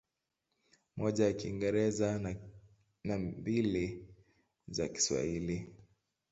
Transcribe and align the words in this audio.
Moja 0.97 1.25
ya 1.25 1.33
Kiingereza 1.33 2.35
na 3.03 3.17
mbili 3.17 4.07
za 4.67 4.87
Kiswahili. 4.87 5.75